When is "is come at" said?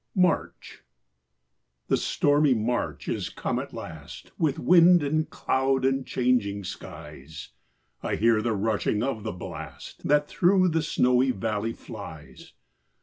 3.07-3.71